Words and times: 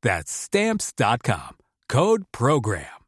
That's 0.00 0.30
Stamps.com. 0.30 1.56
Code 1.88 2.24
PROGRAM. 2.30 2.98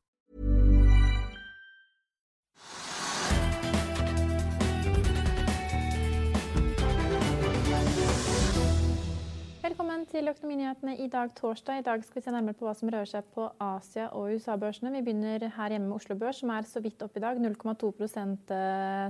Velkommen 9.63 10.07
til 10.11 10.29
Økonominyhetene 10.29 10.97
i 10.99 11.07
dag 11.07 11.31
torsdag. 11.37 11.79
I 11.79 11.83
dag 11.83 12.03
skal 12.03 12.19
vi 12.19 12.25
se 12.25 12.31
nærmere 12.35 12.55
på 12.59 12.67
hva 12.67 12.75
som 12.75 12.91
rører 12.91 13.07
seg 13.07 13.29
på 13.37 13.47
Asia- 13.63 14.09
og 14.11 14.35
USA-børsene. 14.35 14.91
Vi 14.97 15.05
begynner 15.07 15.47
her 15.47 15.71
hjemme 15.71 15.87
med 15.93 16.01
Oslo 16.01 16.17
Børs, 16.19 16.41
som 16.43 16.51
er 16.51 16.67
så 16.67 16.83
vidt 16.83 17.03
opp 17.07 17.15
i 17.15 17.23
dag. 17.23 17.39
0,2 17.39 18.11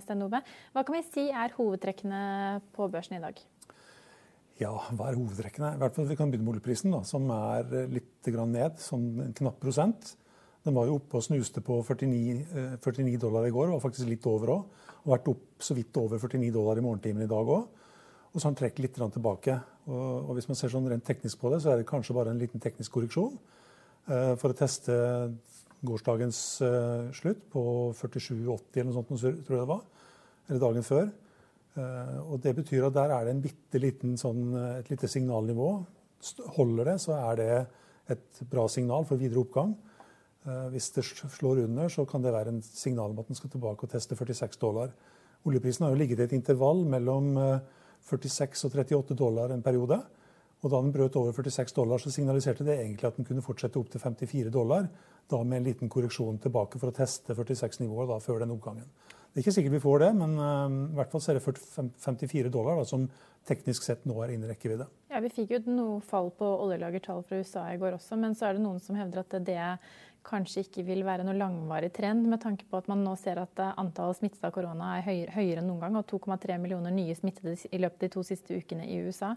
Sten 0.05 0.27
Ove. 0.28 0.42
Hva 0.74 0.84
kan 0.84 0.98
vi 0.98 1.02
si 1.08 1.30
er 1.30 1.56
hovedtrekkene 1.56 2.60
på 2.77 2.90
børsen 2.92 3.16
i 3.16 3.24
dag? 3.24 3.40
Ja, 4.61 4.75
hva 4.92 5.08
er 5.08 5.16
hovedtrekkene? 5.16 5.72
I 5.72 5.80
hvert 5.80 5.94
fall 5.97 6.08
Vi 6.11 6.16
kan 6.19 6.28
begynne 6.28 6.44
med 6.44 6.58
oljeprisen, 6.58 6.92
da, 6.92 7.00
som 7.08 7.30
er 7.33 7.70
litt 7.89 8.28
ned, 8.28 8.80
sånn 8.83 9.06
en 9.25 9.36
knapp 9.39 9.56
prosent. 9.62 10.14
Den 10.67 10.77
var 10.77 10.84
jo 10.84 10.98
oppe 10.98 11.17
og 11.17 11.25
snuste 11.25 11.62
på 11.64 11.78
49, 11.80 12.77
49 12.84 13.20
dollar 13.22 13.47
i 13.48 13.52
går, 13.55 13.70
var 13.72 13.80
faktisk 13.80 14.11
litt 14.11 14.27
over 14.28 14.52
òg. 14.52 14.83
Og 15.00 15.14
vært 15.14 15.30
opp 15.33 15.64
så 15.64 15.77
vidt 15.78 15.97
over 15.97 16.20
49 16.20 16.50
dollar 16.52 16.77
i 16.77 16.84
morgentimen 16.84 17.25
i 17.25 17.30
dag 17.30 17.48
òg. 17.55 17.86
Og 18.30 18.36
så 18.36 18.44
har 18.44 18.52
den 18.52 18.58
trukket 18.61 18.83
litt 18.84 19.00
tilbake. 19.00 19.56
Og, 19.89 20.28
og 20.28 20.36
hvis 20.36 20.50
man 20.50 20.61
ser 20.61 20.74
sånn 20.74 20.91
rent 20.92 21.08
teknisk 21.08 21.41
på 21.41 21.55
det, 21.55 21.62
så 21.64 21.72
er 21.72 21.80
det 21.80 21.89
kanskje 21.89 22.19
bare 22.19 22.34
en 22.34 22.42
liten 22.42 22.61
teknisk 22.61 22.92
korreksjon. 22.92 23.41
Uh, 24.11 24.36
for 24.36 24.52
å 24.52 24.58
teste 24.61 24.92
gårsdagens 25.80 26.39
slutt 27.17 27.41
på 27.48 27.62
47,80 27.97 28.83
eller 28.83 28.91
noe 28.91 28.98
sånt, 28.98 29.14
tror 29.17 29.56
jeg 29.56 29.64
det 29.64 29.70
var. 29.72 29.84
Eller 30.50 30.61
dagen 30.61 30.84
før. 30.84 31.08
Uh, 31.76 32.32
og 32.32 32.40
det 32.44 32.54
betyr 32.58 32.88
at 32.88 32.96
der 32.96 33.14
er 33.14 33.26
det 33.26 33.34
en 33.36 33.44
bitte 33.44 33.80
liten 33.82 34.16
sånn, 34.20 34.48
et 34.80 34.90
lite 34.90 35.10
signalnivå. 35.10 35.70
Holder 36.56 36.92
det, 36.92 36.96
så 37.02 37.14
er 37.18 37.40
det 37.40 37.52
et 38.16 38.42
bra 38.50 38.66
signal 38.68 39.06
for 39.08 39.20
videre 39.20 39.44
oppgang. 39.44 39.77
Hvis 40.72 40.88
det 40.96 41.04
slår 41.04 41.60
under, 41.66 41.90
så 41.92 42.06
kan 42.08 42.24
det 42.24 42.32
være 42.32 42.48
en 42.50 42.62
signal 42.64 43.12
om 43.12 43.18
at 43.20 43.28
den 43.28 43.36
skal 43.38 43.52
tilbake 43.52 43.84
og 43.84 43.92
teste 43.92 44.16
46 44.16 44.56
dollar. 44.58 44.88
Oljeprisen 45.46 45.84
har 45.84 45.92
jo 45.92 45.98
ligget 46.00 46.22
i 46.22 46.24
et 46.24 46.32
intervall 46.34 46.80
mellom 46.88 47.36
46 48.08 48.64
og 48.66 48.74
38 48.74 49.16
dollar 49.20 49.52
en 49.52 49.62
periode. 49.62 50.00
Og 50.61 50.68
da 50.68 50.80
den 50.83 50.92
brøt 50.92 51.16
over 51.16 51.33
46 51.33 51.72
dollar, 51.77 52.00
så 52.00 52.12
signaliserte 52.12 52.64
det 52.66 52.77
egentlig 52.77 53.08
at 53.08 53.16
den 53.16 53.28
kunne 53.28 53.45
fortsette 53.45 53.80
opp 53.80 53.89
til 53.92 54.02
54 54.02 54.50
dollar. 54.52 54.89
Da 55.30 55.40
med 55.42 55.61
en 55.61 55.68
liten 55.70 55.89
korreksjon 55.89 56.40
tilbake 56.42 56.80
for 56.80 56.90
å 56.90 56.96
teste 56.96 57.36
46-nivået 57.36 58.24
før 58.24 58.42
den 58.42 58.52
oppgangen. 58.52 58.89
Det 59.30 59.39
er 59.39 59.45
ikke 59.45 59.55
sikkert 59.55 59.77
vi 59.77 59.83
får 59.85 60.01
det, 60.02 60.11
men 60.18 60.33
uh, 60.42 60.77
i 60.91 60.96
hvert 60.98 61.13
fall 61.13 61.23
er 61.30 61.39
det 61.39 61.45
40, 61.45 61.91
54 62.02 62.51
dollar 62.51 62.80
da, 62.80 62.86
som 62.89 63.07
teknisk 63.46 63.85
sett 63.86 64.02
nå 64.08 64.17
er 64.24 64.35
innen 64.35 64.51
rekkevidde. 64.51 64.89
Ja, 65.11 65.20
Vi 65.23 65.30
fikk 65.33 65.55
jo 65.55 65.61
noe 65.70 65.98
fall 66.05 66.33
på 66.36 66.48
oljelagertall 66.67 67.23
fra 67.27 67.39
USA 67.39 67.64
i 67.70 67.79
går 67.80 67.96
også, 67.96 68.19
men 68.20 68.35
så 68.36 68.48
er 68.48 68.58
det 68.58 68.64
noen 68.64 68.80
som 68.83 68.98
hevder 68.98 69.23
at 69.23 69.36
det 69.46 69.61
kanskje 70.27 70.64
ikke 70.67 70.85
vil 70.85 71.05
være 71.07 71.24
noe 71.24 71.39
langvarig 71.39 71.92
trend, 71.96 72.27
med 72.29 72.42
tanke 72.42 72.67
på 72.69 72.80
at 72.80 72.90
man 72.90 73.05
nå 73.07 73.14
ser 73.17 73.40
at 73.40 73.63
antallet 73.70 74.19
smittede 74.19 74.51
av 74.51 74.55
korona 74.55 74.96
er 74.98 75.07
høyere, 75.07 75.35
høyere 75.39 75.63
enn 75.63 75.70
noen 75.70 75.85
gang, 75.86 76.01
og 76.01 76.11
2,3 76.11 76.58
millioner 76.61 76.95
nye 76.95 77.14
smittede 77.17 77.55
i 77.70 77.80
løpet 77.80 78.02
av 78.02 78.07
de 78.08 78.13
to 78.17 78.24
siste 78.27 78.58
ukene 78.58 78.89
i 78.90 78.98
USA. 79.07 79.33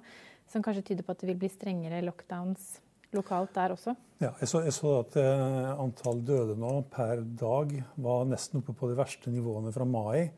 Som 0.51 0.65
kanskje 0.65 0.89
tyder 0.89 1.05
på 1.05 1.13
at 1.13 1.21
det 1.21 1.31
vil 1.31 1.39
bli 1.45 1.51
strengere 1.53 2.01
lockdowns 2.03 2.73
lokalt 3.17 3.53
der 3.55 3.73
også? 3.75 3.95
Ja, 4.21 4.31
jeg 4.39 4.49
så, 4.49 4.61
jeg 4.63 4.73
så 4.75 4.93
at 5.01 5.17
eh, 5.19 5.71
antall 5.83 6.21
døde 6.25 6.55
nå 6.59 6.73
per 6.93 7.23
dag 7.39 7.73
var 8.05 8.27
nesten 8.29 8.61
oppe 8.61 8.75
på 8.77 8.89
de 8.91 8.97
verste 8.97 9.33
nivåene 9.33 9.73
fra 9.75 9.87
mai. 9.87 10.29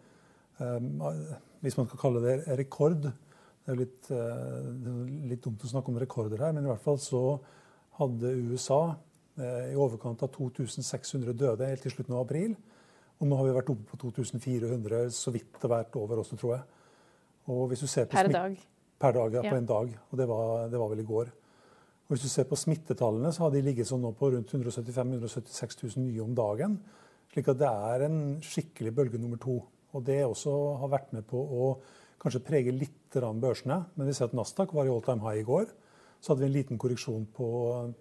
Eh, 0.60 0.78
hvis 1.66 1.78
man 1.80 1.90
skal 1.90 2.02
kalle 2.02 2.24
det 2.24 2.60
rekord. 2.60 3.06
Det 3.06 3.74
er 3.74 3.82
litt, 3.82 4.12
eh, 4.14 5.26
litt 5.32 5.44
dumt 5.46 5.66
å 5.66 5.72
snakke 5.72 5.94
om 5.94 6.00
rekorder 6.02 6.46
her, 6.46 6.54
men 6.54 6.66
i 6.66 6.72
hvert 6.72 6.84
fall 6.86 7.02
så 7.02 7.26
hadde 8.00 8.36
USA 8.52 8.84
i 9.36 9.76
overkant 9.76 10.22
av 10.24 10.30
2600 10.32 11.34
døde 11.36 11.68
helt 11.68 11.82
til 11.84 11.92
slutten 11.92 12.14
av 12.16 12.22
april. 12.24 12.54
Og 13.20 13.28
nå 13.28 13.36
har 13.40 13.48
vi 13.48 13.56
vært 13.56 13.72
oppe 13.74 13.88
på 13.90 14.00
2400, 14.14 15.10
så 15.12 15.34
vidt 15.36 15.58
det 15.58 15.66
har 15.66 15.74
vært 15.74 15.98
over 16.00 16.22
også, 16.22 16.38
tror 16.40 16.54
jeg. 16.56 16.64
per 18.12 18.32
dag? 18.32 18.56
Per 19.00 19.16
dag, 19.16 19.36
ja. 19.38 19.44
På 19.52 19.58
en 19.60 19.68
dag. 19.70 19.92
Og 20.12 20.20
det 20.20 20.28
var, 20.30 20.70
det 20.72 20.80
var, 20.80 20.92
vel 20.92 21.04
i 21.04 21.08
går. 21.08 21.32
Og 22.06 22.14
Hvis 22.14 22.28
du 22.28 22.30
ser 22.30 22.46
på 22.46 22.58
smittetallene, 22.60 23.32
så 23.34 23.46
har 23.46 23.54
de 23.54 23.64
ligget 23.66 23.88
sånn 23.90 24.04
nå 24.06 24.12
på 24.14 24.30
rundt 24.30 24.52
175 24.54 25.16
176 25.18 25.80
000 25.82 26.04
nye 26.06 26.22
om 26.22 26.36
dagen. 26.38 26.78
Slik 27.34 27.50
at 27.50 27.58
det 27.58 27.70
er 27.70 28.06
en 28.06 28.20
skikkelig 28.46 28.94
bølge 28.94 29.22
nummer 29.22 29.42
to. 29.42 29.58
Og 29.96 30.04
det 30.06 30.20
også 30.22 30.54
har 30.84 30.92
vært 30.92 31.16
med 31.18 31.26
på 31.26 31.42
å 31.42 31.72
kanskje 32.22 32.44
prege 32.46 32.76
litt 32.76 33.18
børsene. 33.18 33.80
Men 33.96 34.08
vi 34.10 34.14
ser 34.14 34.30
at 34.30 34.38
Nasdaq 34.38 34.74
var 34.76 34.86
i 34.86 34.94
all 34.94 35.02
time 35.02 35.26
high 35.26 35.42
i 35.42 35.48
går. 35.48 35.66
Så 36.22 36.32
hadde 36.32 36.46
vi 36.46 36.52
en 36.52 36.56
liten 36.56 36.78
korreksjon 36.78 37.26
på, 37.34 37.50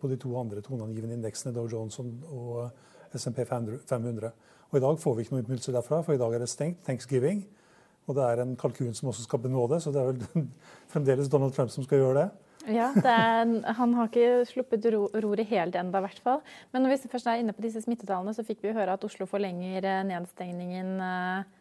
på 0.00 0.10
de 0.12 0.20
to 0.20 0.36
andre 0.36 0.60
toneangivende 0.64 1.16
indeksene, 1.16 1.54
Dow 1.56 1.68
Jones 1.70 1.96
og 2.00 3.16
SMP 3.16 3.44
500. 3.48 4.32
Og 4.70 4.78
I 4.78 4.84
dag 4.84 5.00
får 5.00 5.16
vi 5.16 5.24
ikke 5.24 5.36
noe 5.36 5.44
impulser 5.44 5.76
derfra, 5.76 6.02
for 6.04 6.16
i 6.16 6.20
dag 6.20 6.34
er 6.34 6.44
det 6.44 6.52
stengt. 6.52 6.84
Thanksgiving. 6.84 7.44
Og 8.04 8.16
det 8.18 8.24
er 8.28 8.42
en 8.42 8.56
kalkun 8.60 8.92
som 8.96 9.08
også 9.08 9.24
skal 9.24 9.40
benåde, 9.40 9.80
så 9.80 9.92
det 9.94 10.02
er 10.02 10.12
vel 10.12 10.48
fremdeles 10.92 11.30
Donald 11.32 11.56
Trump 11.56 11.72
som 11.72 11.86
skal 11.86 12.02
gjøre 12.02 12.24
det. 12.24 12.43
Ja, 12.72 12.90
er, 12.96 13.50
Han 13.78 13.96
har 13.98 14.08
ikke 14.08 14.44
sluppet 14.48 14.86
ro, 14.94 15.06
roret 15.12 15.50
helt 15.50 15.76
ennå, 15.76 15.98
i 15.98 16.06
hvert 16.06 16.22
fall. 16.24 16.40
Men 16.72 16.88
hvis 16.90 17.04
vi 17.04 17.12
først 17.12 17.28
er 17.28 17.42
inne 17.42 17.54
på 17.56 17.64
disse 17.64 17.82
smittetallene, 17.84 18.34
så 18.36 18.44
fikk 18.46 18.64
vi 18.64 18.76
høre 18.76 18.96
at 18.96 19.04
Oslo 19.04 19.28
forlenger 19.28 19.84
nedstengningen 20.08 20.94
eh, 21.04 21.52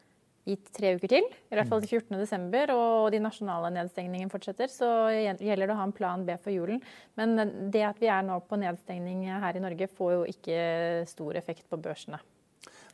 i 0.54 0.58
tre 0.76 0.94
uker 0.98 1.08
til, 1.08 1.24
i 1.24 1.56
hvert 1.56 1.70
fall 1.72 1.84
til 1.84 2.02
14.12., 2.02 2.74
og 2.76 3.14
de 3.14 3.22
nasjonale 3.24 3.70
nedstengningene 3.78 4.32
fortsetter, 4.32 4.68
så 4.72 4.90
gjelder 5.14 5.70
det 5.70 5.76
å 5.76 5.80
ha 5.80 5.86
en 5.88 5.96
plan 5.96 6.26
B 6.28 6.36
for 6.44 6.52
julen. 6.52 6.82
Men 7.20 7.38
det 7.72 7.86
at 7.88 8.02
vi 8.02 8.12
er 8.12 8.26
nå 8.28 8.42
på 8.50 8.60
nedstengning 8.60 9.24
her 9.30 9.56
i 9.56 9.64
Norge, 9.64 9.88
får 9.88 10.14
jo 10.18 10.26
ikke 10.34 10.58
stor 11.08 11.40
effekt 11.40 11.64
på 11.72 11.80
børsene. 11.80 12.20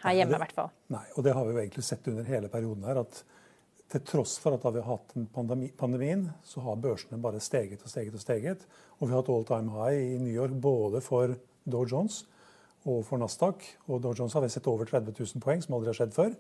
Her 0.03 0.15
hjemme, 0.15 0.37
i 0.37 0.43
hvert 0.45 0.55
fall. 0.55 0.69
Nei, 0.93 1.03
og 1.17 1.25
det 1.25 1.33
har 1.35 1.47
vi 1.47 1.55
jo 1.55 1.61
egentlig 1.63 1.83
sett 1.89 2.05
under 2.07 2.29
hele 2.29 2.51
perioden 2.53 2.85
her. 2.87 3.01
at 3.01 3.23
til 3.89 4.03
tross 4.05 4.35
for 4.41 4.53
at 4.53 4.63
da 4.63 4.71
vi 4.73 4.81
har 4.83 4.99
hatt 4.99 5.15
pandemi, 5.33 5.71
pandemien, 5.73 6.27
så 6.45 6.61
har 6.61 6.77
børsene 6.81 7.17
bare 7.21 7.41
steget 7.41 7.81
og 7.81 7.89
steget 7.89 8.13
og 8.13 8.21
steget. 8.21 8.65
Og 8.99 9.07
vi 9.07 9.13
har 9.13 9.23
hatt 9.23 9.31
all 9.33 9.47
time 9.47 9.73
high 9.73 9.97
i 10.13 10.19
New 10.21 10.33
York 10.33 10.53
både 10.61 11.01
for 11.01 11.33
Dow 11.65 11.87
Jones 11.89 12.21
og 12.85 13.01
for 13.07 13.21
Nasdaq. 13.21 13.65
Og 13.89 14.03
Dow 14.03 14.13
Jones 14.13 14.35
har 14.37 14.45
vi 14.45 14.51
sett 14.53 14.69
over 14.69 14.85
30 14.85 15.15
000 15.17 15.43
poeng, 15.43 15.63
som 15.65 15.75
aldri 15.77 15.89
har 15.89 15.97
skjedd 15.97 16.13
før. 16.15 16.37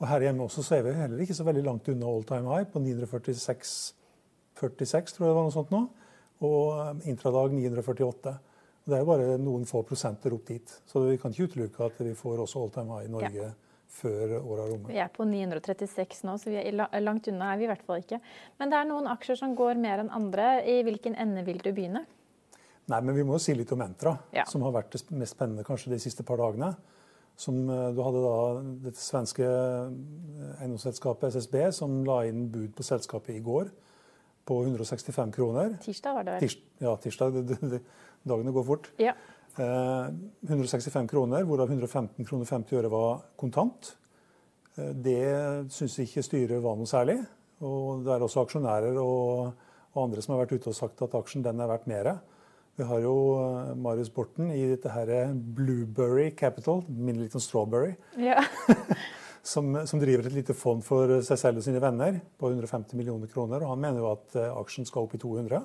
Og 0.00 0.08
her 0.10 0.26
hjemme 0.26 0.46
også 0.46 0.64
så 0.66 0.78
er 0.78 0.86
vi 0.88 0.96
heller 0.98 1.22
ikke 1.22 1.36
så 1.36 1.46
veldig 1.46 1.64
langt 1.68 1.88
unna 1.92 2.10
all 2.10 2.26
time 2.26 2.50
high, 2.50 2.66
på 2.66 2.82
946 2.82 3.94
46, 4.60 5.14
tror 5.14 5.24
jeg 5.24 5.30
det 5.30 5.38
var 5.38 5.46
noe 5.46 5.54
sånt 5.54 5.72
nå. 5.72 5.86
Og 6.44 6.80
um, 6.90 7.00
intradag 7.08 7.54
948. 7.54 8.36
Og 8.80 8.90
det 8.90 8.96
er 8.96 9.04
jo 9.04 9.08
bare 9.12 9.40
noen 9.40 9.66
få 9.68 9.84
prosenter 9.86 10.34
opp 10.34 10.48
dit. 10.48 10.78
Så 10.90 11.04
vi 11.06 11.20
kan 11.20 11.32
ikke 11.32 11.52
utelukke 11.52 11.86
at 11.86 12.02
vi 12.02 12.16
får 12.18 12.42
også 12.42 12.64
all 12.64 12.72
time 12.74 12.96
high 12.96 13.06
i 13.06 13.12
Norge. 13.14 13.50
Ja 13.52 13.69
før 13.90 14.36
året 14.38 14.62
er 14.62 14.74
omme. 14.76 14.92
Vi 14.92 15.00
er 15.02 15.10
på 15.12 15.26
936 15.26 16.22
nå, 16.28 16.36
så 16.38 16.52
vi 16.52 16.62
langt 17.02 17.28
unna 17.30 17.52
er 17.52 17.60
vi 17.60 17.66
i 17.66 17.70
hvert 17.70 17.84
fall 17.86 18.04
ikke. 18.04 18.20
Men 18.60 18.72
det 18.72 18.78
er 18.78 18.88
noen 18.88 19.10
aksjer 19.10 19.40
som 19.42 19.56
går 19.58 19.80
mer 19.82 20.04
enn 20.04 20.12
andre. 20.14 20.52
I 20.68 20.80
hvilken 20.86 21.18
ende 21.20 21.44
vil 21.46 21.60
du 21.62 21.72
begynne? 21.72 22.04
Nei, 22.90 23.00
men 23.00 23.14
Vi 23.14 23.26
må 23.26 23.36
jo 23.36 23.42
si 23.42 23.54
litt 23.54 23.70
om 23.74 23.82
Entra, 23.84 24.16
ja. 24.34 24.46
som 24.50 24.64
har 24.66 24.74
vært 24.74 24.96
det 24.96 25.04
mest 25.14 25.36
spennende 25.36 25.66
kanskje 25.66 25.92
de 25.92 26.00
siste 26.02 26.26
par 26.26 26.40
dagene. 26.42 26.72
Som, 27.40 27.62
eh, 27.70 27.90
du 27.94 28.02
hadde 28.04 28.20
da 28.24 28.38
dette 28.88 29.00
svenske 29.00 29.46
eh, 29.46 30.56
eiendomsselskapet 30.60 31.36
SSB 31.36 31.70
som 31.72 32.02
la 32.04 32.24
inn 32.28 32.48
bud 32.52 32.74
på 32.76 32.84
selskapet 32.84 33.36
i 33.36 33.44
går 33.44 33.70
på 34.50 34.58
165 34.66 35.32
kroner. 35.36 35.76
Tirsdag 35.84 36.16
var 36.16 36.26
det 36.26 36.34
vel? 36.34 36.48
Tirs, 36.48 36.56
ja, 36.82 36.96
tirsdag. 37.00 37.38
Det, 37.48 37.60
det, 37.70 37.80
dagene 38.28 38.52
går 38.52 38.66
fort. 38.66 38.90
Ja. 39.00 39.14
165 39.58 41.08
kroner, 41.10 41.46
hvorav 41.48 41.70
115 41.72 42.26
kroner 42.28 42.46
50 42.46 42.78
øre 42.78 42.92
var 42.92 43.22
kontant. 43.40 43.94
Det 44.76 45.66
syns 45.74 45.98
ikke 46.04 46.22
styret 46.24 46.62
var 46.62 46.78
noe 46.78 46.88
særlig. 46.88 47.18
Og 47.66 48.04
det 48.06 48.14
er 48.14 48.24
også 48.24 48.44
aksjonærer 48.46 48.96
og, 49.02 49.50
og 49.92 50.02
andre 50.04 50.22
som 50.24 50.34
har 50.34 50.44
vært 50.44 50.54
ute 50.56 50.70
og 50.70 50.78
sagt 50.78 51.02
at 51.04 51.16
aksjen 51.18 51.44
den 51.44 51.60
er 51.60 51.68
verdt 51.68 51.88
mer. 51.90 52.12
Vi 52.80 52.86
har 52.88 53.02
jo 53.04 53.14
Marius 53.76 54.08
Borten 54.14 54.52
i 54.54 54.62
dette 54.70 54.92
her 54.94 55.34
Blueberry 55.34 56.30
Capital, 56.32 56.80
minner 56.88 57.26
litt 57.26 57.36
om 57.36 57.42
Strawberry. 57.44 57.92
Ja. 58.16 58.40
som, 59.42 59.74
som, 59.86 60.00
driver 60.00 60.26
et 60.26 60.36
lite 60.36 60.56
fond 60.56 60.80
for 60.84 61.18
seg 61.26 61.40
selv 61.40 61.60
og 61.60 61.66
sine 61.66 61.82
venner 61.82 62.20
på 62.40 62.48
150 62.48 62.96
millioner 62.96 63.28
kroner. 63.28 63.60
og 63.60 63.74
Han 63.74 63.82
mener 63.82 64.00
jo 64.00 64.10
at 64.12 64.36
eh, 64.38 64.52
aksjen 64.62 64.88
skal 64.88 65.04
opp 65.04 65.16
i 65.16 65.20
200. 65.20 65.60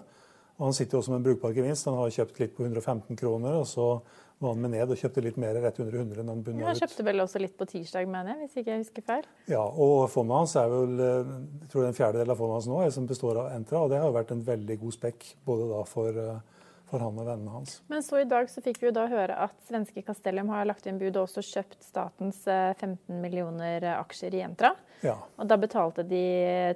Og 0.58 0.70
Han 0.70 0.76
sitter 0.78 0.96
jo 0.96 1.02
også 1.02 1.12
med 1.12 1.20
en 1.20 1.26
brukbar 1.30 1.56
gevinst. 1.56 1.88
Han 1.90 1.98
har 2.00 2.14
kjøpt 2.16 2.40
litt 2.40 2.56
på 2.56 2.64
115 2.64 3.18
kroner. 3.20 3.60
og 3.60 3.68
så 3.68 4.02
var 4.40 4.52
han 4.52 4.62
med 4.62 4.74
ned 4.76 4.92
og 4.92 5.00
kjøpte 5.00 5.24
litt 5.24 5.38
mer 5.40 5.56
rett 5.64 5.78
under 5.80 5.96
100. 5.96 6.20
enn 6.20 6.32
Han 6.32 6.42
bunna 6.44 6.64
ut. 6.64 6.68
Han 6.68 6.80
kjøpte 6.80 7.06
vel 7.08 7.24
også 7.24 7.42
litt 7.44 7.56
på 7.60 7.68
tirsdag, 7.70 8.08
mener 8.12 8.34
jeg, 8.34 8.40
hvis 8.42 8.58
ikke 8.62 8.74
jeg 8.74 8.84
husker 8.84 9.06
feil? 9.08 9.30
Ja, 9.52 9.64
og 9.64 10.10
fondet 10.12 10.42
hans 10.42 10.56
er 10.60 10.72
vel 10.72 11.00
eh, 11.00 11.32
jeg 11.62 11.70
tror 11.72 11.82
det 11.82 11.86
er 11.86 11.94
en 11.94 12.00
fjerdedel 12.00 12.34
av 12.34 12.42
fondet 12.42 12.60
hans 12.60 12.70
nå 12.72 12.82
som 12.98 13.08
består 13.08 13.40
av 13.44 13.54
Entra. 13.56 13.84
og 13.84 13.94
Det 13.94 14.02
har 14.02 14.10
jo 14.10 14.18
vært 14.18 14.36
en 14.36 14.44
veldig 14.50 14.78
god 14.84 14.98
spekk 14.98 15.30
både 15.48 15.70
da 15.72 15.82
for 15.88 16.20
uh, 16.20 16.65
for 16.90 17.02
han 17.04 17.18
og 17.18 17.28
vennene 17.28 17.54
hans. 17.54 17.80
Men 17.92 18.04
så 18.06 18.22
i 18.22 18.28
dag 18.30 18.50
så 18.52 18.62
fikk 18.64 18.82
vi 18.82 18.90
jo 18.90 18.96
da 18.96 19.06
høre 19.10 19.38
at 19.48 19.56
svenske 19.68 20.04
Castellum 20.06 20.52
har 20.54 20.68
lagt 20.70 20.86
inn 20.90 21.00
bud 21.02 21.16
og 21.16 21.26
også 21.26 21.44
kjøpt 21.46 21.80
statens 21.84 22.44
15 22.46 22.94
eh, 22.94 23.20
millioner 23.24 23.84
eh, 23.84 23.98
aksjer 23.98 24.38
i 24.38 24.44
Entra. 24.46 24.76
Ja. 25.06 25.18
Og 25.40 25.50
da 25.50 25.58
betalte 25.62 26.06
de 26.08 26.24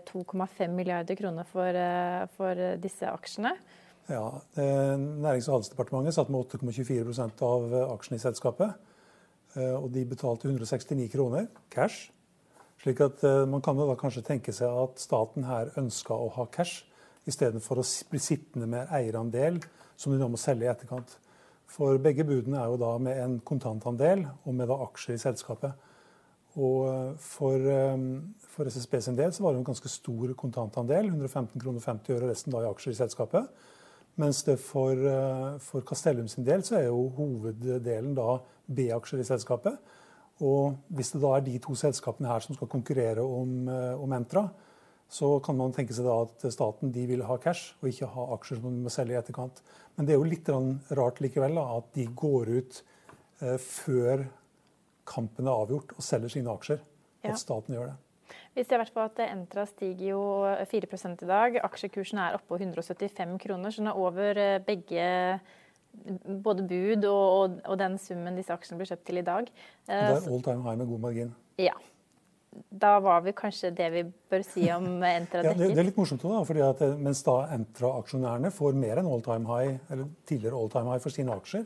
2,5 0.09 0.73
milliarder 0.73 1.17
kroner 1.19 1.47
for, 1.50 1.69
eh, 1.69 2.25
for, 2.38 2.65
disse 2.81 3.09
aksjene. 3.09 3.53
Ja, 4.09 4.25
Nærings- 4.57 5.45
og 5.51 5.59
handelsdepartementet 5.59 6.15
satt 6.15 6.31
med 6.33 6.41
8,24 6.50 7.44
av 7.45 7.75
aksjene 7.94 8.17
i 8.17 8.23
selskapet. 8.23 8.88
Og 9.59 9.85
de 9.94 10.01
betalte 10.06 10.50
169 10.50 11.11
kroner 11.13 11.45
cash. 11.69 12.09
Slik 12.81 13.01
at 13.06 13.21
Man 13.50 13.61
kan 13.61 13.77
jo 13.77 13.85
da 13.85 13.94
kanskje 14.00 14.25
tenke 14.25 14.53
seg 14.56 14.65
at 14.65 15.01
staten 15.01 15.45
her 15.45 15.69
ønska 15.77 16.17
å 16.17 16.29
ha 16.33 16.47
cash 16.50 16.88
istedenfor 17.30 17.81
å 17.81 17.88
bli 18.12 18.22
sittende 18.22 18.68
med 18.70 18.92
eierandel 18.96 19.62
som 20.00 20.14
de 20.14 20.20
nå 20.20 20.30
må 20.31 20.40
selge 20.40 20.68
i 20.68 20.72
etterkant. 20.72 21.18
For 21.70 22.00
begge 22.02 22.26
budene 22.26 22.60
er 22.62 22.72
jo 22.72 22.80
da 22.81 22.96
med 23.02 23.20
en 23.22 23.38
kontantandel 23.46 24.26
og 24.28 24.56
med 24.58 24.70
da 24.72 24.80
aksjer 24.88 25.16
i 25.18 25.22
selskapet. 25.22 25.88
Og 26.58 26.88
eh, 26.90 27.12
for, 27.22 27.56
eh, 27.56 28.06
for 28.56 28.70
SSB 28.70 29.02
sin 29.06 29.18
del 29.20 29.34
så 29.36 29.46
var 29.46 29.54
det 29.54 29.62
en 29.62 29.70
ganske 29.70 29.92
stor 29.92 30.34
kontantandel, 30.40 31.12
115 31.12 31.62
kroner 31.62 31.84
50 31.84 32.16
øre, 32.16 32.31
resten 32.31 32.56
da 32.56 32.64
i 32.64 32.72
aksjer 32.72 32.96
i 32.96 33.00
selskapet. 33.04 33.52
Mens 34.20 34.42
det 34.48 34.58
for, 34.60 34.98
eh, 34.98 35.60
for 35.64 35.86
Castellum 35.86 36.28
sin 36.28 36.48
del 36.48 36.66
så 36.66 36.80
er 36.80 36.88
jo 36.90 37.06
hoveddelen 37.20 38.16
da 38.18 38.40
B-aksjer 38.68 39.22
i 39.22 39.28
selskapet. 39.30 39.78
Og 40.42 40.80
hvis 40.96 41.14
det 41.14 41.22
da 41.22 41.36
er 41.36 41.46
de 41.46 41.60
to 41.62 41.76
selskapene 41.76 42.31
her 42.31 42.42
som 42.44 42.56
skal 42.56 42.72
konkurrere 42.72 43.24
om, 43.24 43.68
om 44.00 44.14
Entra, 44.16 44.46
så 45.09 45.29
kan 45.41 45.57
man 45.57 45.73
tenke 45.73 45.95
seg 45.97 46.06
da 46.06 46.19
at 46.21 46.44
staten 46.53 46.91
de 46.94 47.03
vil 47.09 47.23
ha 47.25 47.39
cash 47.41 47.73
og 47.81 47.89
ikke 47.89 48.11
ha 48.13 48.27
aksjer 48.35 48.59
som 48.59 48.75
de 48.75 48.83
må 48.85 48.91
selge 48.94 49.15
i 49.15 49.17
etterkant. 49.19 49.63
Men 49.97 50.06
det 50.06 50.13
er 50.13 50.19
jo 50.21 50.27
litt 50.29 50.51
rart 51.00 51.21
likevel 51.23 51.57
da, 51.57 51.65
at 51.79 51.88
de 51.97 52.06
går 52.21 52.51
ut 52.59 52.77
eh, 53.41 53.57
før 53.57 54.27
kampen 55.09 55.50
er 55.50 55.63
avgjort 55.65 55.95
og 55.97 56.06
selger 56.06 56.35
sine 56.35 56.53
aksjer. 56.53 56.83
Ja. 57.23 57.33
At 57.33 57.41
staten 57.41 57.75
gjør 57.75 57.89
det. 57.89 57.97
Vi 58.53 58.61
ser 58.67 58.77
hvert 58.77 59.01
at 59.01 59.19
Entra 59.25 59.65
stiger 59.65 60.11
jo 60.11 60.23
4 60.69 60.89
i 61.09 61.27
dag. 61.29 61.57
Aksjekursen 61.65 62.21
er 62.21 62.38
oppe 62.38 62.53
på 62.53 62.59
175 62.61 63.39
kroner, 63.41 63.73
så 63.73 63.81
den 63.81 63.89
er 63.89 63.97
over 63.97 64.38
eh, 64.38 64.61
begge 64.61 65.07
både 66.45 66.63
bud 66.69 67.06
og, 67.09 67.27
og, 67.33 67.61
og, 67.65 67.75
den 67.81 67.97
summen 67.97 68.38
disse 68.38 68.53
aksjene 68.53 68.77
blir 68.77 68.91
kjøpt 68.91 69.07
til 69.09 69.23
i 69.23 69.25
dag. 69.25 69.50
Det 69.89 70.03
er 70.06 70.19
all 70.21 70.44
time 70.45 70.61
high 70.61 70.77
med 70.77 70.85
god 70.85 71.07
margin. 71.09 71.33
Ja 71.57 71.73
da 72.69 72.94
var 73.00 73.21
vi 73.25 73.33
kanskje 73.38 73.71
det 73.75 73.88
vi 73.94 74.03
bør 74.31 74.44
si 74.45 74.65
om 74.73 74.88
Entra 75.07 75.41
dekker. 75.44 75.50
Ja, 75.50 75.57
det, 75.57 75.69
det, 75.73 75.81
er 75.81 75.88
litt 75.89 76.00
morsomt 76.00 76.23
da, 76.23 76.41
fordi 76.47 76.63
at 76.65 76.83
eh, 76.85 76.95
Mens 77.07 77.21
da 77.25 77.35
Entra-aksjonærene 77.56 78.51
får 78.56 78.77
mer 78.79 79.01
enn 79.01 79.09
all 79.09 79.23
time 79.25 79.50
high, 79.50 79.77
eller 79.89 80.09
tidligere 80.29 80.59
all 80.59 80.71
time 80.73 80.94
high 80.94 81.03
for 81.03 81.15
sine 81.15 81.35
aksjer, 81.35 81.65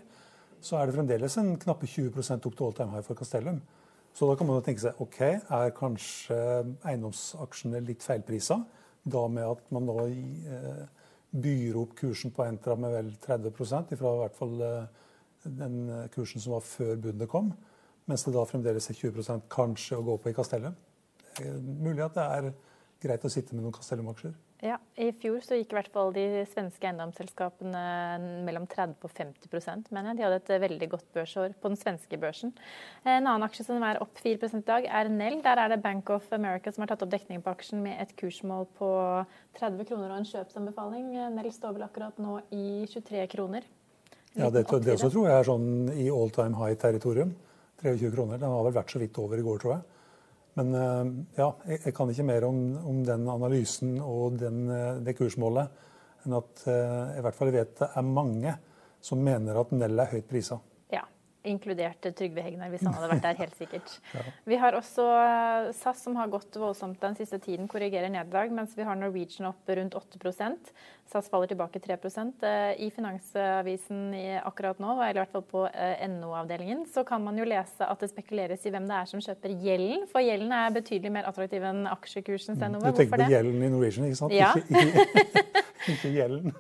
så 0.63 0.79
er 0.79 0.87
det 0.87 0.95
fremdeles 0.97 1.37
en 1.41 1.53
knappe 1.59 1.89
20% 1.89 2.47
opp 2.49 2.57
til 2.57 2.67
all 2.67 2.77
time 2.77 2.95
high 2.95 3.05
for 3.05 3.19
Castellum. 3.19 3.59
Så 4.13 4.29
da 4.29 4.37
kan 4.37 4.47
man 4.47 4.59
jo 4.59 4.65
tenke 4.65 4.83
seg 4.83 4.99
ok, 5.01 5.19
er 5.57 5.75
kanskje 5.75 6.39
eiendomsaksjene 6.85 7.81
litt 7.83 8.05
feilprisa? 8.05 8.59
Da 9.03 9.25
med 9.27 9.49
at 9.49 9.71
man 9.73 9.89
nå 9.89 9.97
eh, 10.07 10.83
byr 11.43 11.79
opp 11.81 11.97
kursen 11.99 12.31
på 12.31 12.45
Entra 12.45 12.77
med 12.79 12.93
vel 12.93 13.13
30 13.23 13.95
ifra 13.95 14.13
i 14.13 14.21
hvert 14.21 14.37
fall 14.37 14.61
eh, 14.63 14.91
den 15.43 15.79
kursen 16.13 16.39
som 16.39 16.55
var 16.55 16.63
før 16.63 16.95
bundet 17.03 17.31
kom. 17.31 17.51
Mens 18.09 18.25
det 18.25 18.33
da 18.35 18.43
fremdeles 18.47 18.89
er 18.91 18.99
20% 18.99 19.45
kanskje 19.51 19.99
å 19.99 20.05
gå 20.05 20.17
på 20.19 20.31
i 20.31 20.35
Castellum. 20.35 20.75
Mulig 21.39 22.03
at 22.03 22.17
det 22.17 22.25
er 22.37 22.49
greit 23.03 23.25
å 23.25 23.31
sitte 23.31 23.55
med 23.55 23.65
noen 23.65 23.75
Castellum-aksjer. 23.75 24.33
Ja, 24.63 24.77
I 24.95 25.09
fjor 25.19 25.41
så 25.43 25.57
gikk 25.57 25.73
i 25.73 25.75
hvert 25.75 25.91
fall 25.91 26.13
de 26.15 26.23
svenske 26.47 26.87
eiendomsselskapene 26.87 27.81
mellom 28.47 28.63
30 28.71 29.03
og 29.03 29.11
50 29.11 29.89
mener 29.91 30.13
jeg. 30.13 30.19
De 30.21 30.23
hadde 30.23 30.37
et 30.39 30.63
veldig 30.63 30.87
godt 30.93 31.09
børsår 31.17 31.57
på 31.59 31.71
den 31.73 31.79
svenske 31.81 32.19
børsen. 32.21 32.53
En 33.03 33.27
annen 33.27 33.43
aksje 33.43 33.65
som 33.67 33.83
er 33.83 33.99
opp 34.03 34.21
4 34.23 34.47
i 34.55 34.63
dag, 34.63 34.87
er 34.87 35.11
Nell. 35.11 35.41
Der 35.43 35.59
er 35.65 35.73
det 35.73 35.81
Bank 35.83 36.13
of 36.15 36.31
America 36.31 36.71
som 36.71 36.85
har 36.85 36.93
tatt 36.93 37.03
opp 37.03 37.11
dekningen 37.11 37.43
på 37.43 37.51
aksjen 37.51 37.83
med 37.83 37.99
et 37.99 38.15
kursmål 38.15 38.69
på 38.79 38.89
30 39.59 39.89
kroner 39.89 40.13
og 40.13 40.21
en 40.21 40.31
kjøpsanbefaling. 40.31 41.11
Nell 41.35 41.51
står 41.51 41.75
vel 41.75 41.87
akkurat 41.89 42.23
nå 42.23 42.39
i 42.55 42.85
23 42.87 43.27
kroner. 43.35 43.67
Ja, 44.33 44.47
det, 44.47 44.63
det 44.63 44.95
også 44.95 45.11
tror 45.11 45.27
jeg 45.27 45.41
er 45.41 45.49
sånn 45.51 45.67
i 45.91 46.07
all 46.07 46.31
time 46.31 46.55
high-territorium. 46.57 47.35
23 47.83 48.13
kroner. 48.15 48.39
Den 48.41 48.53
har 48.55 48.65
vel 48.67 48.75
vært 48.75 48.93
så 48.93 49.01
vidt 49.01 49.19
over 49.21 49.39
i 49.39 49.45
går, 49.45 49.61
tror 49.61 49.75
jeg. 49.75 49.83
Men 50.59 50.75
eh, 50.77 51.13
ja, 51.39 51.47
jeg, 51.69 51.93
kan 51.97 52.11
ikke 52.11 52.27
mer 52.27 52.45
om, 52.47 52.59
om 52.89 53.01
den 53.05 53.25
analysen 53.31 53.95
og 54.01 54.37
den, 54.41 54.67
eh, 54.69 54.99
det 55.05 55.15
kursmålet 55.17 55.81
enn 56.23 56.37
at 56.37 56.67
eh, 56.69 56.99
jeg 57.15 57.19
i 57.19 57.23
hvert 57.25 57.39
fall 57.39 57.51
vet 57.53 57.73
det 57.79 57.89
er 57.89 58.05
mange 58.07 58.53
som 59.03 59.23
mener 59.23 59.57
at 59.59 59.73
Nell 59.75 59.99
er 59.99 60.13
høyt 60.13 60.29
prisa. 60.29 60.59
Inkludert 61.43 62.05
Trygve 62.15 62.43
Hegnar, 62.45 62.71
hvis 62.71 62.85
han 62.87 62.95
hadde 62.95 63.09
vært 63.11 63.25
der, 63.25 63.39
helt 63.41 63.57
sikkert. 63.59 63.95
Vi 64.49 64.59
har 64.59 64.77
også 64.77 65.05
eh, 65.19 65.69
SAS, 65.75 66.03
som 66.05 66.15
har 66.19 66.31
gått 66.31 66.55
voldsomt 66.59 67.01
den 67.03 67.17
siste 67.19 67.39
tiden, 67.43 67.67
korrigerer 67.71 68.11
nederlag, 68.11 68.53
mens 68.55 68.77
vi 68.77 68.85
har 68.87 68.95
Norwegian 68.99 69.49
opp 69.49 69.67
rundt 69.67 69.97
8% 69.97 70.71
SAS 71.11 71.29
faller 71.29 71.47
tilbake 71.51 71.79
3 71.83 71.97
eh, 71.97 72.85
I 72.85 72.89
Finansavisen 72.95 74.15
akkurat 74.43 74.79
nå, 74.79 74.95
eller 75.01 75.19
i 75.19 75.21
hvert 75.21 75.35
fall 75.35 75.45
på 75.45 75.65
eh, 75.67 76.07
NO-avdelingen, 76.09 76.85
så 76.93 77.03
kan 77.03 77.23
man 77.23 77.37
jo 77.37 77.45
lese 77.47 77.85
at 77.85 77.99
det 77.99 78.09
spekuleres 78.13 78.65
i 78.65 78.73
hvem 78.73 78.87
det 78.89 78.97
er 78.97 79.11
som 79.11 79.21
kjøper 79.21 79.53
gjelden. 79.65 80.07
For 80.11 80.23
gjelden 80.23 80.55
er 80.55 80.73
betydelig 80.73 81.11
mer 81.13 81.29
attraktiv 81.29 81.67
enn 81.69 81.85
aksjekursen. 81.91 82.57
Mm. 82.57 82.79
Du 82.79 82.89
tenker 82.95 83.25
på 83.25 83.31
gjelden 83.35 83.67
i 83.67 83.71
Norwegian, 83.73 84.07
ikke 84.07 84.21
sant? 84.23 84.35
Ja. 84.35 84.53
Ikke, 84.57 84.87
ikke, 84.87 85.63
ikke 85.97 86.13
gjelden. 86.15 86.55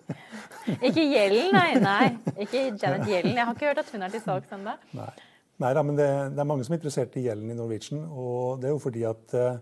Ikke 0.87 1.03
gjelden, 1.03 1.51
nei. 1.53 1.69
nei. 1.81 2.33
Ikke 2.45 2.65
Janet 2.71 3.07
Yellen. 3.09 3.35
Jeg 3.35 3.47
har 3.47 3.55
ikke 3.55 3.69
hørt 3.69 3.81
at 3.83 3.91
hun 3.93 4.05
er 4.05 4.13
til 4.13 4.23
salgs 4.23 4.53
ennå. 4.55 4.75
Nei. 4.95 5.73
da, 5.73 5.83
men 5.83 5.97
det, 5.99 6.07
det, 6.33 6.41
er 6.41 6.49
mange 6.49 6.65
som 6.67 6.75
er 6.75 6.81
interessert 6.81 7.17
i 7.19 7.25
gjelden 7.27 7.51
i 7.51 7.57
Norwegian. 7.57 8.05
Og 8.09 8.61
det 8.61 8.69
er 8.69 8.75
jo 8.75 8.83
fordi 8.83 9.03
at 9.09 9.35
uh, 9.39 9.57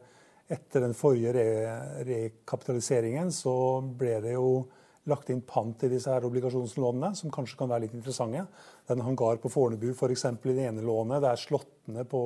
etter 0.52 0.86
den 0.86 0.96
forrige 0.98 1.34
re 1.36 1.48
rekapitaliseringen 2.08 3.32
så 3.36 3.56
ble 3.82 4.20
det 4.24 4.36
jo 4.36 4.52
lagt 5.10 5.32
inn 5.34 5.42
pant 5.48 5.82
i 5.88 5.90
disse 5.90 6.12
her 6.14 6.28
obligasjonslånene, 6.28 7.16
som 7.18 7.34
kanskje 7.34 7.58
kan 7.58 7.72
være 7.72 7.88
litt 7.88 7.98
interessante. 7.98 8.46
Det 8.86 8.94
er 8.94 9.00
en 9.00 9.08
hangar 9.08 9.42
på 9.42 9.50
Fornebu 9.50 9.90
f.eks. 9.96 10.28
For 10.28 10.54
i 10.54 10.58
det 10.60 10.70
ene 10.70 10.86
lånet. 10.86 11.24
Det 11.24 11.32
er 11.32 11.42
slåttene 11.42 12.06
på, 12.10 12.24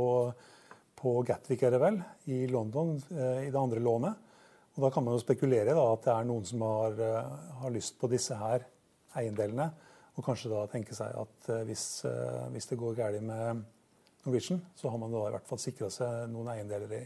på 1.00 1.18
Gatwick 1.28 1.64
er 1.64 1.78
det 1.78 1.84
vel, 1.86 2.02
i 2.28 2.44
London 2.52 2.98
uh, 3.14 3.42
i 3.46 3.50
det 3.50 3.62
andre 3.62 3.84
lånet. 3.84 4.25
Og 4.76 4.84
Da 4.84 4.92
kan 4.92 5.06
man 5.06 5.16
jo 5.16 5.24
spekulere 5.24 5.72
da, 5.72 5.84
at 5.94 6.04
det 6.04 6.14
er 6.14 6.26
noen 6.28 6.48
som 6.48 6.64
har, 6.68 6.98
uh, 7.00 7.36
har 7.62 7.72
lyst 7.72 7.96
på 8.00 8.10
disse 8.12 8.36
her 8.36 8.66
eiendelene. 9.16 9.70
Og 10.16 10.24
kanskje 10.24 10.52
da 10.52 10.66
tenke 10.72 10.96
seg 10.96 11.16
at 11.16 11.52
uh, 11.52 11.62
hvis, 11.68 12.04
uh, 12.08 12.48
hvis, 12.52 12.68
det 12.72 12.80
går 12.80 12.98
galt 12.98 13.24
med 13.24 13.64
Norwegian, 14.26 14.60
så 14.76 14.92
har 14.92 15.00
man 15.00 15.14
da 15.16 15.30
i 15.30 15.36
hvert 15.38 15.48
fall 15.48 15.62
sikra 15.64 15.92
seg 15.94 16.26
noen 16.32 16.52
eiendeler 16.52 16.92
i, 16.98 17.06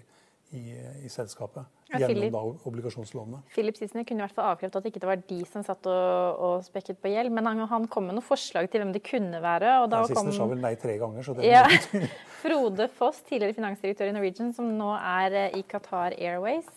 i, 0.57 0.63
i 1.05 1.11
selskapet. 1.13 1.67
Ja, 1.89 1.99
gjennom 2.03 2.15
Philip, 2.15 2.33
da 2.33 2.69
obligasjonslånene. 2.69 3.43
Philip 3.53 3.77
Sissener 3.77 4.05
kunne 4.05 4.21
i 4.21 4.25
hvert 4.27 4.35
fall 4.37 4.51
avkrefte 4.51 4.77
at 4.77 4.85
det 4.85 4.91
ikke 4.93 5.09
var 5.09 5.21
de 5.29 5.39
som 5.49 5.63
satt 5.65 5.87
og, 5.89 6.41
og 6.45 6.65
spekket 6.65 6.99
på 7.01 7.13
gjeld. 7.13 7.33
Men 7.33 7.49
han, 7.49 7.63
han, 7.69 7.87
kom 7.89 8.09
med 8.09 8.17
noen 8.17 8.25
forslag 8.25 8.69
til 8.69 8.81
hvem 8.83 8.93
det 8.97 9.01
kunne 9.05 9.41
være. 9.45 9.77
og 9.83 9.89
da 9.93 10.03
ja, 10.03 10.09
Sissener 10.09 10.37
sa 10.37 10.49
vel 10.49 10.61
nei 10.65 10.75
tre 10.81 10.97
ganger. 11.01 11.25
så 11.25 11.37
det 11.37 11.49
ja. 11.49 11.65
Frode 12.43 12.89
Foss, 12.97 13.21
tidligere 13.29 13.57
finansdirektør 13.57 14.09
i 14.09 14.13
Norwegian, 14.17 14.53
som 14.57 14.69
nå 14.77 14.93
er 14.97 15.41
i 15.57 15.65
Qatar 15.69 16.17
Airways. 16.17 16.69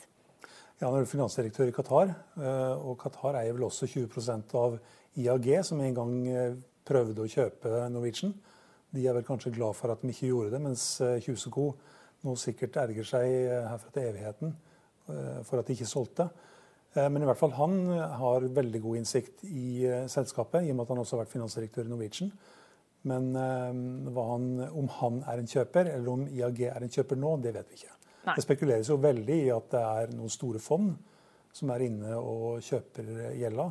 Ja, 0.83 0.89
han 0.91 0.99
er 0.99 1.07
finansdirektør 1.07 1.69
i 1.71 1.73
Qatar, 1.77 2.09
eh, 2.43 2.81
og 2.83 2.97
Qatar 2.99 3.37
eier 3.39 3.55
vel 3.55 3.69
også 3.69 3.87
20% 3.87 4.55
av 4.59 4.73
IAG, 5.15 5.47
som 5.63 5.79
en 5.79 5.95
gang 5.95 6.17
eh, 6.27 6.57
prøvde 6.83 7.23
å 7.23 7.31
kjøpe 7.31 7.85
Norwegian. 7.95 8.33
De 8.91 9.05
er 9.07 9.15
vel 9.15 9.23
kanskje 9.29 9.53
glad 9.55 9.79
for 9.79 9.95
at 9.95 10.03
de 10.03 10.11
ikke 10.11 10.33
gjorde 10.33 10.57
det, 10.57 10.61
mens 10.65 10.87
Kjuseko 11.23 11.53
Co. 11.55 11.69
nå 12.27 12.35
sikkert 12.35 12.81
erger 12.83 13.07
seg 13.07 13.29
herfra 13.69 13.95
til 13.95 14.09
evigheten 14.11 14.53
for 15.47 15.61
at 15.61 15.71
de 15.71 15.77
ikke 15.79 15.89
solgte. 15.89 16.27
Men 16.95 17.23
i 17.23 17.31
hvert 17.31 17.41
fall 17.41 17.55
han 17.57 17.79
har 18.19 18.51
veldig 18.59 18.83
god 18.83 19.01
innsikt 19.01 19.47
i 19.47 19.87
selskapet, 20.13 20.67
i 20.67 20.75
og 20.75 20.77
med 20.77 20.85
at 20.85 20.93
han 20.93 21.03
også 21.03 21.17
har 21.17 21.23
vært 21.25 21.35
finansdirektør 21.39 21.87
i 21.87 21.95
Norwegian. 21.95 22.35
Men 23.09 23.33
han, 23.39 24.53
om 24.69 24.93
han 24.99 25.25
er 25.31 25.41
en 25.41 25.51
kjøper, 25.55 25.95
eller 25.95 26.13
om 26.13 26.29
IAG 26.29 26.67
er 26.69 26.85
en 26.85 26.95
kjøper 26.99 27.23
nå, 27.23 27.39
det 27.47 27.57
vet 27.57 27.71
vi 27.73 27.81
ikke. 27.81 28.02
Nei. 28.27 28.35
Det 28.39 28.45
spekuleres 28.45 28.91
jo 28.91 28.99
veldig 29.03 29.39
i 29.47 29.53
at 29.55 29.71
det 29.75 29.83
er 29.83 30.13
noen 30.17 30.33
store 30.33 30.61
fond 30.63 30.93
som 31.53 31.73
er 31.75 31.85
inne 31.89 32.17
og 32.17 32.63
kjøper 32.65 33.09
gjelda, 33.37 33.67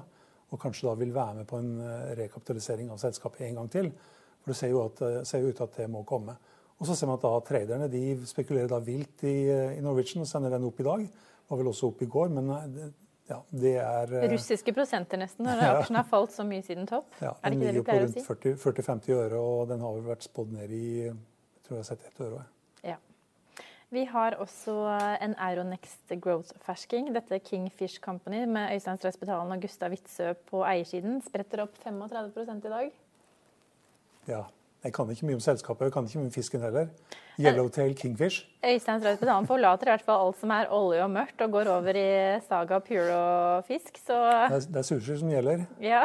og 0.52 0.60
kanskje 0.62 0.90
da 0.90 0.96
vil 1.00 1.14
være 1.16 1.40
med 1.40 1.48
på 1.50 1.58
en 1.62 1.72
rekapitalisering 2.20 2.92
av 2.94 3.00
selskapet 3.02 3.48
en 3.48 3.62
gang 3.62 3.70
til. 3.74 3.88
For 4.42 4.52
det 4.52 4.58
ser 4.60 4.74
jo, 4.74 4.84
at, 4.86 5.02
ser 5.26 5.42
jo 5.42 5.50
ut 5.50 5.58
til 5.58 5.66
at 5.66 5.80
det 5.80 5.88
må 5.90 6.04
komme. 6.06 6.36
Og 6.78 6.90
så 6.90 6.98
ser 6.98 7.10
man 7.10 7.18
at 7.18 7.26
da 7.26 7.32
traderne 7.48 7.88
de 7.90 8.04
spekulerer 8.28 8.70
da 8.70 8.82
vilt 8.84 9.24
i, 9.26 9.36
i 9.50 9.82
Norwegian 9.82 10.26
og 10.26 10.30
sender 10.30 10.54
den 10.54 10.68
opp 10.68 10.82
i 10.82 10.86
dag. 10.86 11.08
Var 11.50 11.62
vel 11.62 11.72
også 11.72 11.90
opp 11.94 12.04
i 12.04 12.10
går, 12.12 12.36
men 12.36 12.52
ja, 13.32 13.38
det 13.64 13.76
er 13.80 14.14
eh, 14.18 14.28
Russiske 14.34 14.74
prosenter 14.76 15.20
nesten, 15.22 15.46
når 15.48 15.62
aksjen 15.70 16.00
har 16.00 16.08
falt 16.10 16.34
så 16.36 16.46
mye 16.48 16.64
siden 16.66 16.90
topp. 16.90 17.14
Ja, 17.22 17.36
er 17.38 17.54
det 17.54 17.60
ikke 17.60 17.68
det 17.68 17.76
vi 17.78 17.86
pleier 17.88 18.08
å 18.08 18.12
si? 18.12 18.24
40-50 18.66 19.16
øre, 19.18 19.40
og 19.40 19.70
den 19.72 19.84
har 19.86 19.96
vel 19.98 20.10
vært 20.10 20.28
spådd 20.28 20.56
ned 20.58 20.74
i 20.76 20.86
jeg 21.06 21.16
tror 21.68 21.78
jeg 21.78 21.84
har 21.84 21.90
sett 21.92 22.08
ett 22.10 22.24
øre. 22.26 22.42
Ja. 22.88 22.98
Vi 23.92 24.06
har 24.08 24.38
også 24.40 24.74
en 25.20 25.34
Euronext 25.36 26.14
Growth-fersking. 26.24 27.10
Dette 27.12 27.42
Kingfish 27.44 28.00
Company 28.00 28.46
med 28.48 28.72
Øystein 28.72 28.98
Strøsbetalen 28.98 29.52
og 29.52 29.62
Gustav 29.62 29.92
Witzøe 29.92 30.38
på 30.48 30.62
eiersiden. 30.64 31.18
Spretter 31.26 31.66
opp 31.66 31.76
35 31.84 32.56
i 32.56 32.72
dag. 32.72 32.94
Ja, 34.30 34.46
jeg 34.82 34.94
kan 34.96 35.10
ikke 35.14 35.28
mye 35.30 35.38
om 35.38 35.42
selskapet, 35.44 35.86
jeg 35.86 35.94
kan 35.94 36.08
ikke 36.08 36.20
mye 36.20 36.28
om 36.32 36.34
fisken 36.34 36.64
heller. 36.66 36.88
Yellowtail 37.38 37.92
Kingfish. 37.98 38.48
Øystein 38.66 39.02
Straut 39.02 39.48
forlater 39.50 39.88
i 39.88 39.92
hvert 39.94 40.06
fall 40.08 40.24
alt 40.26 40.40
som 40.42 40.54
er 40.56 40.72
olje 40.74 41.04
og 41.06 41.12
mørkt, 41.14 41.44
og 41.46 41.54
går 41.54 41.70
over 41.70 42.00
i 42.02 42.08
Saga 42.48 42.80
Pure 42.82 43.14
og 43.18 43.68
fisk. 43.68 44.00
Så 44.02 44.18
det 44.18 44.58
er, 44.58 44.66
det 44.74 44.82
er 44.82 44.88
sushi 44.88 45.20
som 45.22 45.30
gjelder. 45.30 45.68
Ja, 45.86 46.02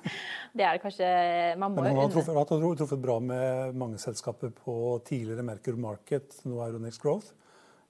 det 0.56 0.68
er 0.68 0.78
det 0.78 0.84
kanskje 0.84 1.10
Man 1.58 1.74
må 1.74 1.82
Men 1.82 1.90
han 1.90 2.00
har 2.04 2.14
truffet, 2.14 2.38
har 2.38 2.78
truffet 2.84 3.02
bra 3.02 3.18
med 3.18 3.74
mange 3.82 3.98
selskaper 3.98 4.54
på 4.54 4.76
tidligere 5.08 5.42
Merkur 5.42 5.74
Market, 5.74 6.38
nå 6.46 6.62
Euronex 6.62 7.02
Growth, 7.02 7.34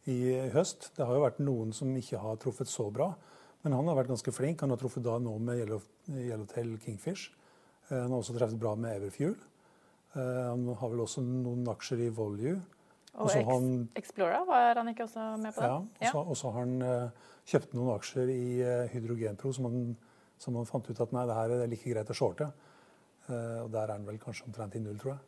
i 0.09 0.49
høst. 0.57 0.95
Det 0.97 1.05
har 1.05 1.13
jo 1.13 1.27
vært 1.27 1.45
noen 1.45 1.77
som 1.77 1.93
ikke 1.97 2.25
har 2.25 2.41
truffet 2.41 2.73
så 2.73 2.89
bra, 2.91 3.13
men 3.63 3.77
han 3.77 3.85
har 3.85 4.01
vært 4.01 4.17
ganske 4.17 4.33
flink. 4.33 4.65
Han 4.65 4.73
har 4.73 4.81
truffet 4.81 5.05
da 5.05 5.21
nå 5.21 5.37
med 5.45 5.61
Yellow, 5.61 5.85
Yellowtail 6.09 6.79
Kingfish. 6.81 7.29
Eh, 7.91 7.99
han 8.01 8.09
har 8.09 8.21
også 8.23 8.33
truffet 8.33 8.61
bra 8.61 8.73
med 8.81 8.97
Everfuel. 8.97 9.37
Eh, 10.13 10.45
han 10.49 10.67
har 10.79 10.93
vel 10.93 11.03
også 11.05 11.25
noen 11.25 11.67
aksjer 11.73 12.07
i 12.07 12.09
Volue. 12.15 12.57
Og 13.21 13.29
han, 13.47 13.69
Explora, 13.99 14.41
var 14.49 14.79
han 14.81 14.89
ikke 14.89 15.05
også 15.05 15.25
med 15.41 15.53
på 15.53 15.65
det? 15.65 16.07
Ja, 16.07 16.13
og 16.17 16.33
så 16.39 16.49
har 16.49 16.65
han 16.65 16.79
uh, 16.81 17.33
kjøpt 17.49 17.75
noen 17.77 17.91
aksjer 17.93 18.31
i 18.33 18.45
uh, 18.65 18.87
Hydrogenpro 18.89 19.53
som 19.53 19.69
han, 19.69 19.83
som 20.41 20.57
han, 20.57 20.69
fant 20.69 20.89
ut 20.89 21.03
at 21.05 21.13
nei, 21.13 21.27
det 21.29 21.37
her 21.37 21.53
er 21.59 21.69
like 21.69 21.93
greit 21.93 22.13
å 22.13 22.17
shorte. 22.17 22.49
Og 23.31 23.69
der 23.71 23.85
er 23.85 23.93
han 23.93 24.03
vel 24.03 24.17
kanskje 24.19 24.49
omtrent 24.49 24.75
i 24.75 24.81
null, 24.83 24.97
tror 24.99 25.13
jeg. 25.13 25.21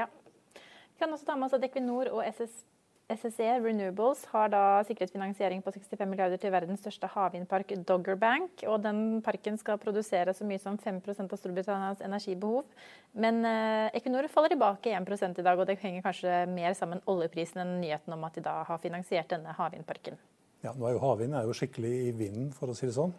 Ja. 0.00 0.06
Vi 0.54 1.02
kan 1.02 1.12
også 1.12 1.26
ta 1.28 1.34
med 1.36 1.50
oss 1.50 1.56
at 1.58 1.66
Equinor 1.66 2.08
og 2.14 2.22
SSB 2.24 2.71
SSE 3.10 3.46
Renewables 3.60 4.22
har 4.30 4.50
da 4.52 4.82
sikret 4.86 5.10
finansiering 5.12 5.62
på 5.64 5.72
65 5.74 6.08
milliarder 6.08 6.40
til 6.40 6.52
verdens 6.54 6.80
største 6.80 7.08
havvindpark, 7.12 7.74
Doggerbank. 7.88 8.62
og 8.66 8.82
Den 8.84 9.20
parken 9.24 9.58
skal 9.58 9.80
produsere 9.82 10.34
så 10.34 10.46
mye 10.46 10.60
som 10.62 10.78
5% 10.78 11.32
av 11.32 11.40
Storbritannias 11.40 12.04
energibehov. 12.04 12.64
Men 13.12 13.44
eh, 13.44 13.90
Equinor 13.98 14.28
faller 14.32 14.54
tilbake 14.54 14.94
1 14.96 15.38
i 15.38 15.42
dag, 15.42 15.58
og 15.58 15.66
det 15.66 15.78
henger 15.82 16.02
kanskje 16.06 16.46
mer 16.48 16.74
sammen 16.78 17.02
oljeprisen 17.06 17.60
enn 17.64 17.80
nyheten 17.82 18.14
om 18.14 18.24
at 18.24 18.38
de 18.38 18.44
da 18.46 18.62
har 18.68 18.80
finansiert 18.80 19.28
denne 19.34 19.52
havvindparken. 19.58 20.16
Ja, 20.62 20.72
nå 20.72 20.86
er 20.86 20.94
jo 20.94 21.02
Havvind 21.02 21.34
er 21.34 21.46
jo 21.48 21.56
skikkelig 21.58 21.92
i 22.06 22.10
vinden, 22.14 22.52
for 22.54 22.70
å 22.70 22.76
si 22.78 22.86
det 22.86 22.94
sånn. 22.94 23.14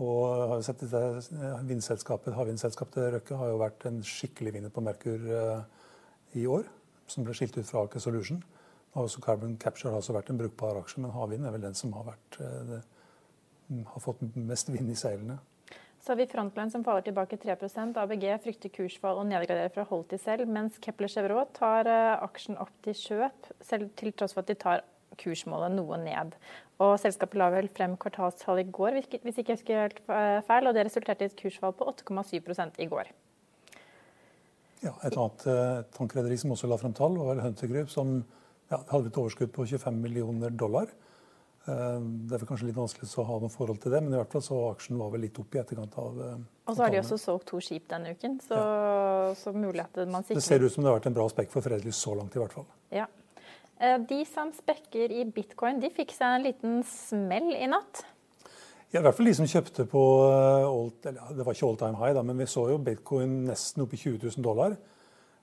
Og 0.00 0.22
har 0.48 0.56
jo 0.56 0.64
sett 0.64 0.80
dette 0.80 1.60
vindselskapet, 1.68 2.32
Havvindselskapet 2.32 3.10
Røkke 3.18 3.36
har 3.36 3.50
jo 3.52 3.58
vært 3.60 3.84
en 3.90 4.00
skikkelig 4.06 4.54
vinner 4.54 4.72
på 4.72 4.82
Merkur 4.84 5.26
eh, 5.28 5.60
i 6.40 6.46
år, 6.48 6.64
som 7.10 7.26
ble 7.26 7.36
skilt 7.36 7.58
ut 7.60 7.68
fra 7.68 7.84
Aker 7.84 8.00
Solution. 8.00 8.40
Også 8.98 9.20
Carbon 9.22 9.54
Capture 9.60 9.92
har 9.92 10.00
også 10.00 10.14
vært 10.16 10.32
en 10.32 10.38
brukbar 10.40 10.80
aksje, 10.80 10.98
men 11.02 11.12
havvind 11.14 11.46
er 11.46 11.54
vel 11.54 11.62
den 11.62 11.76
som 11.78 11.92
har, 11.94 12.08
vært, 12.10 12.38
eh, 12.42 12.70
det, 12.70 13.84
har 13.86 14.02
fått 14.02 14.22
mest 14.34 14.72
vind 14.72 14.90
i 14.90 14.98
seilene. 14.98 15.38
Så 16.00 16.10
har 16.12 16.18
vi 16.18 16.26
Frontline 16.26 16.72
som 16.72 16.82
faller 16.82 17.04
tilbake 17.06 17.36
3% 17.38 17.98
ABG 18.00 18.24
frykter 18.42 18.72
kursfall 18.74 19.20
og 19.20 19.28
nedgraderer 19.28 19.70
fra 19.74 19.84
hold 19.86 20.08
til 20.10 20.18
selv, 20.18 20.48
mens 20.48 20.80
Kepler 20.82 21.12
Chevrolet 21.12 21.52
tar 21.54 21.86
eh, 21.86 22.16
aksjen 22.24 22.58
opp 22.58 22.72
til 22.82 22.96
kjøp, 22.98 23.52
selv 23.62 23.92
til 24.00 24.10
tross 24.16 24.34
for 24.34 24.42
at 24.42 24.50
de 24.50 24.58
tar 24.58 24.82
kursmålet 25.20 25.76
noe 25.76 26.00
ned. 26.00 26.34
Og 26.82 26.96
Selskapet 26.98 27.38
la 27.38 27.50
vel 27.54 27.70
frem 27.70 27.94
kvartalstall 28.00 28.64
i 28.64 28.66
går, 28.66 28.98
hvis 28.98 29.38
ikke 29.38 29.52
jeg 29.52 29.60
husker 29.60 29.84
helt 29.84 30.02
eh, 30.08 30.40
feil, 30.50 30.66
og 30.66 30.74
det 30.74 30.88
resulterte 30.88 31.28
i 31.28 31.30
et 31.30 31.38
kursfall 31.38 31.76
på 31.78 31.86
8,7% 31.94 32.82
i 32.82 32.90
går. 32.90 33.14
Ja, 34.82 34.96
Et 35.04 35.14
annet 35.14 35.48
tankrederi 35.94 36.40
som 36.40 36.56
også 36.56 36.66
la 36.66 36.80
frem 36.80 36.96
tall, 36.96 37.20
var 37.20 37.34
vel 37.34 37.44
Hunter 37.44 37.68
Group, 37.68 37.90
som 37.92 38.22
ja, 38.70 38.78
hadde 38.78 39.06
vi 39.06 39.10
et 39.12 39.20
overskudd 39.20 39.52
på 39.54 39.66
25 39.66 40.02
millioner 40.02 40.52
dollar. 40.54 40.90
Eh, 41.68 42.00
det 42.30 42.38
er 42.38 42.46
kanskje 42.48 42.70
litt 42.70 42.78
vanskelig 42.78 43.10
å 43.20 43.26
ha 43.28 43.38
noe 43.42 43.52
forhold 43.52 43.82
til 43.82 43.92
det, 43.92 44.00
men 44.04 44.14
i 44.14 44.20
hvert 44.20 44.32
fall 44.32 44.44
så 44.44 44.60
aksjen 44.70 45.00
var 45.00 45.10
vel 45.12 45.26
litt 45.26 45.38
opp 45.42 45.56
i 45.56 45.60
etterkant 45.60 45.96
av 46.00 46.20
eh, 46.24 46.36
Og 46.70 46.76
så 46.76 46.86
har 46.86 46.94
de 46.94 47.00
også 47.02 47.18
solgt 47.20 47.50
to 47.50 47.60
skip 47.64 47.88
denne 47.90 48.14
uken, 48.16 48.38
så, 48.44 48.56
ja. 48.56 49.32
så 49.36 49.52
mulig 49.52 49.82
at 49.84 49.98
man 50.06 50.24
sikrer 50.24 50.40
Det 50.40 50.46
ser 50.46 50.64
ut 50.64 50.72
som 50.72 50.86
det 50.86 50.92
har 50.92 51.00
vært 51.00 51.10
en 51.10 51.18
bra 51.18 51.26
spekk 51.32 51.52
for 51.52 51.66
Fredelig 51.66 51.96
så 51.98 52.14
langt, 52.16 52.36
i 52.36 52.40
hvert 52.40 52.54
fall. 52.56 52.68
Ja. 52.94 53.08
Eh, 53.76 53.98
de 54.08 54.22
som 54.28 54.54
spekker 54.56 55.12
i 55.18 55.26
bitcoin, 55.28 55.82
de 55.82 55.92
fikk 55.92 56.14
seg 56.16 56.38
en 56.38 56.46
liten 56.48 56.80
smell 56.88 57.52
i 57.58 57.68
natt. 57.68 58.06
Ja, 58.90 59.02
I 59.02 59.04
hvert 59.04 59.18
fall 59.18 59.28
de 59.28 59.36
som 59.38 59.50
kjøpte 59.50 59.84
på 59.86 60.00
all, 60.30 60.88
Det 61.02 61.44
var 61.44 61.54
ikke 61.54 61.68
all 61.68 61.76
time 61.78 62.00
high, 62.00 62.14
da, 62.16 62.24
men 62.26 62.40
vi 62.40 62.48
så 62.50 62.70
jo 62.72 62.80
bitcoin 62.82 63.44
nesten 63.50 63.84
opp 63.84 63.92
i 63.94 64.00
20 64.00 64.24
000 64.24 64.46
dollar. 64.46 64.80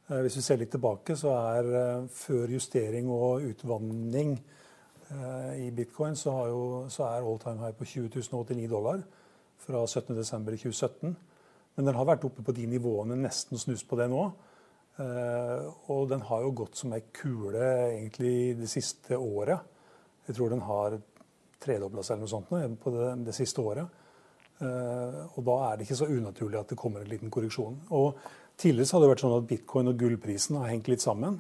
Eh, 0.08 0.22
hvis 0.24 0.38
vi 0.40 0.44
ser 0.46 0.60
litt 0.62 0.72
tilbake, 0.72 1.18
så 1.20 1.34
er 1.36 1.70
eh, 1.76 2.06
før 2.16 2.54
justering 2.56 3.10
og 3.12 3.44
utvanning 3.50 4.38
eh, 4.38 5.66
i 5.66 5.72
bitcoin, 5.76 6.16
så, 6.16 6.36
jo, 6.48 6.62
så 6.92 7.10
er 7.10 7.28
all 7.28 7.42
time 7.44 7.60
high 7.60 7.76
på 7.76 7.88
20.089 7.88 8.70
dollar 8.72 9.04
fra 9.60 9.84
17.12.2017. 9.84 11.12
Men 11.76 11.90
den 11.90 12.00
har 12.00 12.08
vært 12.08 12.24
oppe 12.24 12.46
på 12.46 12.56
de 12.56 12.70
nivåene, 12.72 13.20
nesten 13.20 13.60
snus 13.60 13.84
på 13.86 14.00
det 14.00 14.08
nå. 14.10 14.22
Og 14.98 16.08
den 16.10 16.24
har 16.26 16.42
jo 16.42 16.56
gått 16.58 16.80
som 16.80 16.96
ei 16.96 17.04
kule 17.14 17.62
egentlig 17.92 18.56
det 18.58 18.70
siste 18.72 19.14
året. 19.14 19.62
Jeg 20.26 20.34
tror 20.40 20.50
den 20.50 20.64
har 20.66 20.96
tredobla 21.62 22.02
seg 22.02 22.16
eller 22.16 22.26
noe 22.26 22.32
sånt 22.32 22.82
på 22.82 22.94
det, 22.96 23.12
det 23.28 23.36
siste 23.38 23.62
året. 23.62 24.00
Og 24.66 25.38
da 25.46 25.60
er 25.68 25.78
det 25.78 25.86
ikke 25.86 26.00
så 26.02 26.10
unaturlig 26.10 26.58
at 26.64 26.74
det 26.74 26.80
kommer 26.82 27.06
en 27.06 27.14
liten 27.14 27.30
korreksjon. 27.34 27.78
Og 27.94 28.18
Tidligere 28.58 28.96
har 28.96 29.04
det 29.04 29.10
vært 29.12 29.22
sånn 29.22 29.36
at 29.38 29.48
bitcoin 29.52 29.92
og 29.92 30.00
gullprisen 30.02 30.56
har 30.58 30.72
hengt 30.72 30.88
litt 30.90 31.04
sammen. 31.04 31.36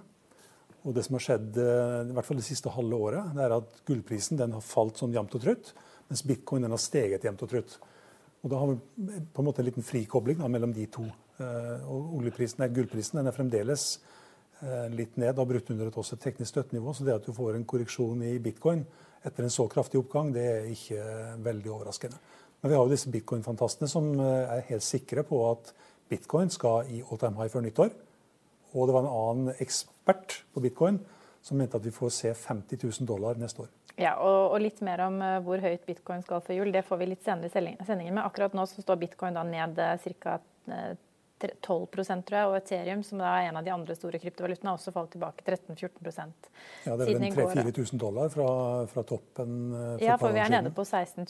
Og 0.85 0.93
det 0.93 1.01
som 1.07 1.17
har 1.17 1.23
skjedd 1.25 1.55
eh, 1.59 2.11
i 2.11 2.13
hvert 2.13 2.27
fall 2.27 2.37
det 2.37 2.45
siste 2.45 2.71
halve 2.71 2.99
året, 3.07 3.31
det 3.33 3.41
er 3.43 3.55
at 3.55 3.79
gullprisen 3.87 4.39
har 4.39 4.61
falt 4.63 5.01
sånn 5.01 5.15
jevnt 5.15 5.33
og 5.33 5.41
trutt, 5.43 5.71
mens 6.11 6.21
bitcoin 6.29 6.69
har 6.69 6.81
steget 6.81 7.25
jevnt 7.25 7.41
og 7.43 7.49
trutt. 7.51 7.73
Og 8.45 8.51
Da 8.53 8.59
har 8.61 8.69
vi 8.69 9.17
på 9.33 9.41
en 9.41 9.47
måte 9.49 9.63
en 9.63 9.67
liten 9.67 9.85
frikobling 9.85 10.37
da, 10.37 10.51
mellom 10.51 10.75
de 10.75 10.85
to. 10.93 11.07
Eh, 11.41 11.89
og 11.89 12.13
oljeprisen, 12.19 12.61
nei, 12.61 12.69
Gullprisen 12.77 13.19
den 13.19 13.31
er 13.31 13.35
fremdeles 13.35 13.87
eh, 14.61 14.85
litt 14.93 15.17
ned, 15.17 15.33
har 15.41 15.49
brutt 15.49 15.73
under 15.73 15.89
et, 15.89 15.97
også 15.97 16.19
teknisk 16.21 16.53
støttenivå. 16.53 16.93
Så 16.93 17.07
det 17.07 17.17
at 17.17 17.25
du 17.25 17.33
får 17.33 17.57
en 17.57 17.65
korreksjon 17.65 18.21
i 18.29 18.37
bitcoin 18.37 18.85
etter 19.25 19.43
en 19.43 19.53
så 19.57 19.65
kraftig 19.73 19.99
oppgang, 19.99 20.29
det 20.37 20.45
er 20.53 20.69
ikke 20.69 21.01
veldig 21.49 21.73
overraskende. 21.73 22.21
Men 22.61 22.71
vi 22.71 22.77
har 22.77 22.85
jo 22.85 22.93
disse 22.93 23.09
bitcoin-fantastene 23.13 23.89
som 23.89 24.13
er 24.21 24.65
helt 24.69 24.85
sikre 24.85 25.25
på 25.25 25.41
at 25.49 25.73
bitcoin 26.09 26.51
skal 26.53 26.89
i 26.91 27.01
all 27.03 27.19
time 27.21 27.37
high 27.39 27.51
før 27.51 27.65
nyttår. 27.65 27.95
Og 28.73 28.87
det 28.87 28.95
var 28.95 29.05
en 29.05 29.13
annen 29.13 29.63
ekspert 29.63 30.41
på 30.53 30.63
bitcoin 30.63 30.99
som 31.41 31.59
mente 31.59 31.79
at 31.79 31.85
vi 31.85 31.93
får 31.95 32.13
se 32.13 32.33
50 32.33 32.83
000 32.83 33.07
dollar 33.07 33.39
neste 33.39 33.63
år. 33.63 33.73
Ja, 33.97 34.13
og, 34.21 34.53
og 34.53 34.61
litt 34.61 34.83
mer 34.85 35.01
om 35.07 35.17
uh, 35.23 35.39
hvor 35.45 35.61
høyt 35.63 35.87
bitcoin 35.87 36.21
skal 36.25 36.43
for 36.45 36.53
jul, 36.53 36.69
det 36.73 36.85
får 36.85 36.99
vi 37.01 37.09
litt 37.13 37.25
senere 37.25 37.49
i 37.49 37.85
sendingen. 37.87 38.13
Men 38.13 38.25
akkurat 38.27 38.53
nå 38.53 38.67
så 38.69 38.83
står 38.83 38.99
bitcoin 39.01 39.37
da 39.37 39.45
ned 39.47 39.79
uh, 39.81 39.95
ca. 40.21 40.39
12 41.37 41.61
tror 42.25 42.33
jeg, 42.33 42.45
og 42.49 42.55
Ethereum, 42.57 43.03
som 43.05 43.19
da 43.21 43.29
er 43.37 43.51
en 43.51 43.59
av 43.59 43.65
de 43.65 43.69
andre 43.69 43.93
store 43.93 44.17
kryptovalutaene, 44.17 44.71
har 44.71 44.79
også 44.79 44.93
falt 44.95 45.11
tilbake 45.13 45.43
13-14% 45.45 46.47
Ja, 46.87 46.95
Det 46.97 47.05
er 47.05 47.19
vel 47.19 47.35
3000-4000 47.35 48.01
dollar 48.01 48.31
fra, 48.33 48.47
fra 48.89 49.03
toppen? 49.05 49.51
For 49.75 50.01
ja, 50.01 50.15
for 50.17 50.33
vi 50.33 50.41
er 50.41 50.49
nede 50.55 50.71
på 50.73 50.81
16 50.81 51.27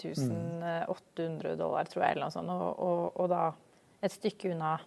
800 0.88 1.58
dollar, 1.60 1.92
tror 1.92 2.06
jeg, 2.06 2.16
eller 2.16 2.24
noe 2.30 2.36
sånt. 2.38 2.56
Og, 2.56 2.80
og, 2.88 3.20
og 3.20 3.30
da 3.34 3.42
et 4.04 4.14
stykke 4.14 4.52
unna 4.54 4.78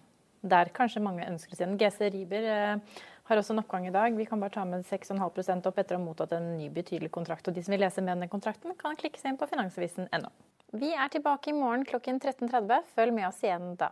der 0.41 0.71
kanskje 0.73 1.03
mange 1.03 1.25
ønsker 1.29 1.57
seg. 1.57 1.75
GC 1.77 2.09
Riber 2.15 2.47
eh, 2.49 3.01
har 3.29 3.39
også 3.39 3.53
en 3.53 3.61
oppgang 3.61 3.85
i 3.87 3.93
dag. 3.93 4.15
Vi 4.17 4.25
kan 4.25 4.41
bare 4.41 4.55
ta 4.55 4.65
med 4.65 4.87
6,5 4.89 5.21
opp 5.27 5.77
etter 5.77 5.95
å 5.95 5.99
ha 5.99 6.03
mottatt 6.03 6.33
en 6.37 6.55
ny 6.57 6.69
betydelig 6.73 7.11
kontrakt. 7.13 7.47
Og 7.47 7.55
de 7.55 7.63
som 7.63 7.75
vil 7.75 7.83
lese 7.85 8.01
mer 8.01 8.17
om 8.17 8.25
den 8.25 8.31
kontrakten, 8.31 8.73
kan 8.79 8.97
klikke 8.99 9.21
seg 9.21 9.33
inn 9.33 9.41
på 9.41 9.49
finansavisen.no. 9.51 10.33
Vi 10.81 10.93
er 10.95 11.11
tilbake 11.13 11.51
i 11.51 11.57
morgen 11.57 11.85
klokken 11.85 12.21
13.30. 12.23 12.93
Følg 12.95 13.17
med 13.19 13.29
oss 13.29 13.43
igjen 13.45 13.75
da. 13.79 13.91